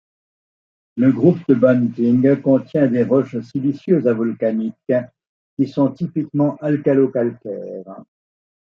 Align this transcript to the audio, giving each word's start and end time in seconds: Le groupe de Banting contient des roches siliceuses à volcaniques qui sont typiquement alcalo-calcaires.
Le 0.97 1.11
groupe 1.11 1.37
de 1.47 1.53
Banting 1.53 2.41
contient 2.41 2.87
des 2.87 3.03
roches 3.03 3.39
siliceuses 3.41 4.07
à 4.07 4.15
volcaniques 4.15 4.73
qui 5.55 5.67
sont 5.67 5.91
typiquement 5.91 6.55
alcalo-calcaires. 6.57 8.01